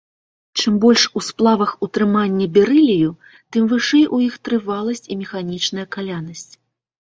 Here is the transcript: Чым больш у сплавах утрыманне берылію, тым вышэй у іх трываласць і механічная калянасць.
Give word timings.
Чым 0.61 0.77
больш 0.85 1.01
у 1.19 1.21
сплавах 1.27 1.73
утрыманне 1.87 2.47
берылію, 2.55 3.11
тым 3.55 3.69
вышэй 3.75 4.05
у 4.19 4.23
іх 4.29 4.33
трываласць 4.49 5.05
і 5.11 5.19
механічная 5.21 5.87
калянасць. 5.99 6.49